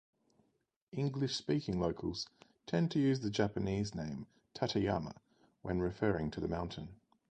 English-speaking 0.93 1.79
locals 1.79 2.27
tend 2.65 2.89
to 2.89 2.97
use 2.97 3.19
the 3.19 3.29
Japanese 3.29 3.93
name 3.93 4.25
Tateyama 4.55 5.13
when 5.61 5.79
referring 5.79 6.31
to 6.31 6.39
the 6.41 6.47
mountain. 6.47 6.95